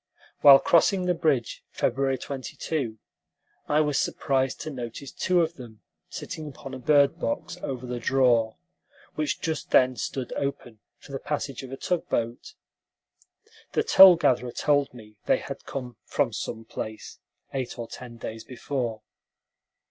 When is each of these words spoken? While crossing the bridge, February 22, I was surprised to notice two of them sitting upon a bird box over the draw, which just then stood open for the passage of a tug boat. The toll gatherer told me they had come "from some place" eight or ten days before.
While 0.41 0.57
crossing 0.57 1.05
the 1.05 1.13
bridge, 1.13 1.63
February 1.69 2.17
22, 2.17 2.97
I 3.67 3.81
was 3.81 3.99
surprised 3.99 4.59
to 4.61 4.71
notice 4.71 5.11
two 5.11 5.41
of 5.43 5.57
them 5.57 5.83
sitting 6.09 6.47
upon 6.47 6.73
a 6.73 6.79
bird 6.79 7.19
box 7.19 7.57
over 7.61 7.85
the 7.85 7.99
draw, 7.99 8.55
which 9.13 9.39
just 9.41 9.69
then 9.69 9.95
stood 9.95 10.33
open 10.33 10.79
for 10.97 11.11
the 11.11 11.19
passage 11.19 11.61
of 11.61 11.71
a 11.71 11.77
tug 11.77 12.09
boat. 12.09 12.55
The 13.73 13.83
toll 13.83 14.15
gatherer 14.15 14.51
told 14.51 14.91
me 14.91 15.17
they 15.27 15.37
had 15.37 15.65
come 15.65 15.97
"from 16.05 16.33
some 16.33 16.65
place" 16.65 17.19
eight 17.53 17.77
or 17.77 17.87
ten 17.87 18.17
days 18.17 18.43
before. 18.43 19.03